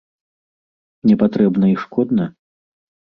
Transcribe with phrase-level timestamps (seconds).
[1.09, 2.25] Не патрэбна і шкодна?